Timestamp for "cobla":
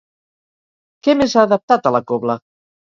2.15-2.43